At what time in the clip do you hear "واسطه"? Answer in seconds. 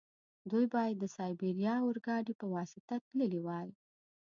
2.55-2.95